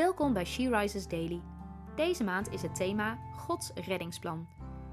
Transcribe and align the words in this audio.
Welkom 0.00 0.32
bij 0.32 0.44
She 0.44 0.78
Rises 0.78 1.08
Daily. 1.08 1.40
Deze 1.96 2.24
maand 2.24 2.48
is 2.48 2.62
het 2.62 2.74
thema 2.74 3.18
Gods 3.36 3.70
reddingsplan. 3.74 4.48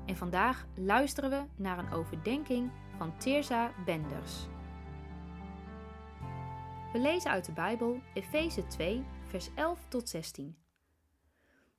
En 0.06 0.16
vandaag 0.16 0.68
luisteren 0.76 1.30
we 1.30 1.64
naar 1.64 1.78
een 1.78 1.92
overdenking 1.92 2.72
van 2.98 3.18
Teersa 3.18 3.74
Benders. 3.86 4.46
We 6.94 7.00
lezen 7.00 7.32
uit 7.32 7.46
de 7.46 7.52
Bijbel 7.52 8.02
Efeze 8.14 8.68
2, 8.68 9.06
vers 9.28 9.50
11 9.56 9.88
tot 9.88 10.10
16. 10.10 10.58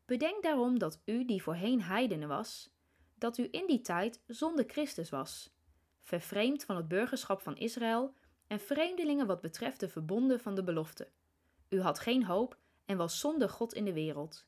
Bedenk 0.06 0.42
daarom 0.42 0.78
dat 0.78 1.00
u, 1.04 1.24
die 1.24 1.42
voorheen 1.42 1.82
heidenen 1.82 2.28
was, 2.28 2.70
dat 3.14 3.38
u 3.38 3.48
in 3.50 3.66
die 3.66 3.80
tijd 3.80 4.22
zonder 4.26 4.64
Christus 4.68 5.10
was, 5.10 5.54
vervreemd 6.02 6.64
van 6.64 6.76
het 6.76 6.88
burgerschap 6.88 7.40
van 7.40 7.56
Israël 7.56 8.14
en 8.46 8.60
vreemdelingen 8.60 9.26
wat 9.26 9.40
betreft 9.40 9.80
de 9.80 9.88
verbonden 9.88 10.40
van 10.40 10.54
de 10.54 10.64
belofte. 10.64 11.08
U 11.68 11.80
had 11.80 11.98
geen 11.98 12.24
hoop 12.24 12.58
en 12.88 12.96
was 12.96 13.20
zonder 13.20 13.48
God 13.48 13.74
in 13.74 13.84
de 13.84 13.92
wereld. 13.92 14.46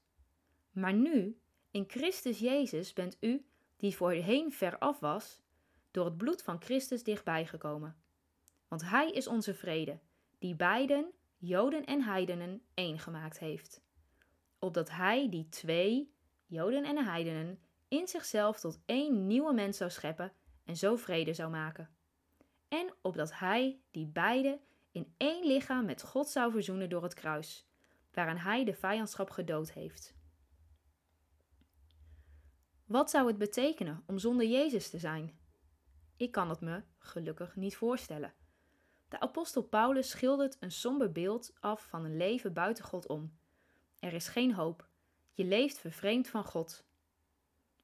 Maar 0.71 0.93
nu, 0.93 1.41
in 1.71 1.85
Christus 1.89 2.39
Jezus, 2.39 2.93
bent 2.93 3.17
u, 3.21 3.47
die 3.77 3.97
voorheen 3.97 4.53
ver 4.53 4.79
af 4.79 5.01
was, 5.01 5.41
door 5.91 6.05
het 6.05 6.17
bloed 6.17 6.43
van 6.43 6.63
Christus 6.63 7.03
dichtbij 7.03 7.47
gekomen. 7.47 7.97
Want 8.69 8.83
Hij 8.83 9.11
is 9.11 9.27
onze 9.27 9.55
vrede, 9.55 9.99
die 10.39 10.57
beiden, 10.57 11.13
Joden 11.37 11.85
en 11.85 12.03
heidenen, 12.03 12.63
één 12.75 12.99
gemaakt 12.99 13.39
heeft. 13.39 13.83
Opdat 14.59 14.91
Hij 14.91 15.29
die 15.29 15.49
twee, 15.49 16.15
Joden 16.47 16.85
en 16.85 17.05
heidenen, 17.05 17.61
in 17.89 18.09
zichzelf 18.09 18.61
tot 18.61 18.81
één 18.87 19.27
nieuwe 19.27 19.53
mens 19.53 19.77
zou 19.77 19.91
scheppen 19.91 20.33
en 20.65 20.77
zo 20.77 20.97
vrede 20.97 21.35
zou 21.35 21.51
maken. 21.51 21.91
En 22.69 22.95
opdat 23.03 23.39
Hij 23.39 23.81
die 23.91 24.07
beide 24.07 24.61
in 24.93 25.15
één 25.17 25.47
lichaam 25.47 25.85
met 25.85 26.03
God 26.03 26.29
zou 26.29 26.53
verzoenen 26.53 26.89
door 26.89 27.03
het 27.03 27.15
kruis, 27.15 27.70
waaraan 28.13 28.37
Hij 28.37 28.65
de 28.65 28.75
vijandschap 28.75 29.31
gedood 29.31 29.73
heeft. 29.73 30.15
Wat 32.85 33.11
zou 33.11 33.27
het 33.27 33.39
betekenen 33.39 34.03
om 34.07 34.19
zonder 34.19 34.47
Jezus 34.47 34.91
te 34.91 34.99
zijn? 34.99 35.39
Ik 36.17 36.33
kan 36.33 36.49
het 36.49 36.61
me 36.61 36.83
gelukkig 36.99 37.57
niet 37.57 37.77
voorstellen. 37.77 38.35
De 39.09 39.21
apostel 39.21 39.63
Paulus 39.63 40.11
schildert 40.11 40.57
een 40.61 40.71
somber 40.71 41.13
beeld 41.13 41.53
af 41.61 41.87
van 41.89 42.05
een 42.05 42.17
leven 42.17 42.53
buiten 42.53 42.85
God 42.85 43.07
om. 43.07 43.39
Er 43.99 44.13
is 44.13 44.29
geen 44.29 44.55
hoop. 44.55 44.89
Je 45.33 45.45
leeft 45.45 45.79
vervreemd 45.79 46.29
van 46.29 46.45
God. 46.45 46.85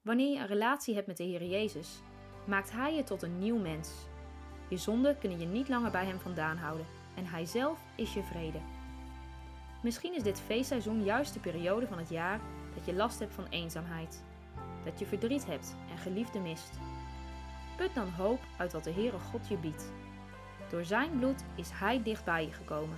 Wanneer 0.03 0.33
je 0.33 0.39
een 0.39 0.47
relatie 0.47 0.95
hebt 0.95 1.07
met 1.07 1.17
de 1.17 1.25
Heer 1.25 1.45
Jezus, 1.45 2.01
maakt 2.47 2.73
Hij 2.73 2.95
je 2.95 3.05
tot 3.05 3.23
een 3.23 3.39
nieuw 3.39 3.59
mens. 3.59 3.91
Je 4.71 4.77
zonden 4.77 5.19
kunnen 5.19 5.41
je 5.41 5.47
niet 5.47 5.69
langer 5.69 5.91
bij 5.91 6.07
Hem 6.07 6.19
vandaan 6.19 6.57
houden 6.57 6.87
en 7.17 7.27
Hij 7.27 7.45
zelf 7.45 7.81
is 7.97 8.15
je 8.15 8.23
vrede. 8.23 8.61
Misschien 9.81 10.15
is 10.15 10.23
dit 10.23 10.41
feestseizoen 10.41 11.05
juist 11.05 11.35
de 11.35 11.41
periode 11.41 11.87
van 11.87 11.99
het 11.99 12.09
jaar 12.09 12.41
dat 12.75 12.85
je 12.85 12.95
last 12.95 13.19
hebt 13.19 13.35
van 13.35 13.47
eenzaamheid, 13.51 14.23
dat 14.85 14.99
je 14.99 15.07
verdriet 15.07 15.47
hebt 15.47 15.77
en 15.91 15.99
geliefde 15.99 16.39
mist. 16.39 16.71
Put 17.77 17.95
dan 17.95 18.09
hoop 18.09 18.41
uit 18.57 18.73
wat 18.73 18.85
de 18.85 18.93
Heere 18.93 19.19
God 19.19 19.49
je 19.49 19.57
biedt. 19.57 19.91
Door 20.71 20.85
Zijn 20.85 21.19
bloed 21.19 21.45
is 21.55 21.71
Hij 21.73 22.03
dicht 22.03 22.25
bij 22.25 22.45
je 22.45 22.53
gekomen. 22.53 22.97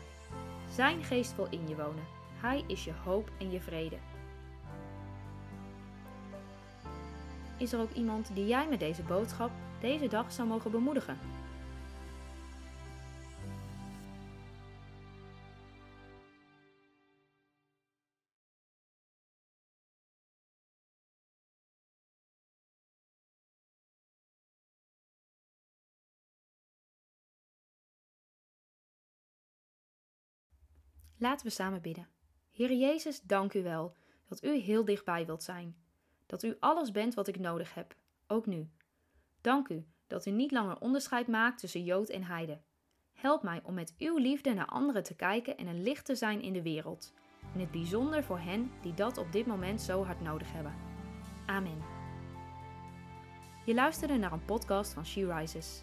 Zijn 0.70 1.04
geest 1.04 1.36
wil 1.36 1.46
in 1.50 1.68
je 1.68 1.76
wonen. 1.76 2.04
Hij 2.40 2.64
is 2.66 2.84
je 2.84 2.92
hoop 3.04 3.30
en 3.38 3.50
je 3.50 3.60
vrede. 3.60 3.96
Is 7.56 7.72
er 7.72 7.80
ook 7.80 7.92
iemand 7.92 8.30
die 8.34 8.46
jij 8.46 8.68
met 8.68 8.80
deze 8.80 9.02
boodschap 9.02 9.50
deze 9.80 10.08
dag 10.08 10.32
zou 10.32 10.48
mogen 10.48 10.70
bemoedigen? 10.70 11.18
Laten 31.18 31.46
we 31.46 31.52
samen 31.52 31.80
bidden. 31.80 32.08
Heer 32.50 32.72
Jezus, 32.72 33.20
dank 33.20 33.54
u 33.54 33.62
wel 33.62 33.94
dat 34.28 34.44
u 34.44 34.56
heel 34.56 34.84
dichtbij 34.84 35.26
wilt 35.26 35.42
zijn. 35.42 35.76
Dat 36.26 36.42
u 36.42 36.56
alles 36.60 36.90
bent 36.90 37.14
wat 37.14 37.28
ik 37.28 37.38
nodig 37.38 37.74
heb, 37.74 37.94
ook 38.26 38.46
nu. 38.46 38.70
Dank 39.40 39.68
u 39.68 39.86
dat 40.06 40.26
u 40.26 40.30
niet 40.30 40.50
langer 40.50 40.80
onderscheid 40.80 41.26
maakt 41.26 41.58
tussen 41.58 41.84
Jood 41.84 42.08
en 42.08 42.24
Heide. 42.24 42.60
Help 43.12 43.42
mij 43.42 43.60
om 43.62 43.74
met 43.74 43.94
uw 43.98 44.16
liefde 44.16 44.54
naar 44.54 44.66
anderen 44.66 45.02
te 45.02 45.14
kijken 45.14 45.56
en 45.56 45.66
een 45.66 45.82
licht 45.82 46.04
te 46.04 46.14
zijn 46.14 46.42
in 46.42 46.52
de 46.52 46.62
wereld. 46.62 47.12
In 47.54 47.60
het 47.60 47.70
bijzonder 47.70 48.24
voor 48.24 48.38
hen 48.38 48.70
die 48.82 48.94
dat 48.94 49.18
op 49.18 49.32
dit 49.32 49.46
moment 49.46 49.80
zo 49.80 50.04
hard 50.04 50.20
nodig 50.20 50.52
hebben. 50.52 50.74
Amen. 51.46 51.82
Je 53.64 53.74
luisterde 53.74 54.16
naar 54.16 54.32
een 54.32 54.44
podcast 54.44 54.92
van 54.92 55.06
She 55.06 55.34
Rises. 55.34 55.82